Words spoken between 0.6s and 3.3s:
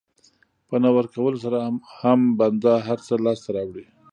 په نه ورکولو سره هم بنده هر څه